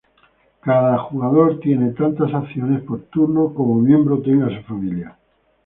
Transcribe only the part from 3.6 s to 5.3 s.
miembros tenga su familia.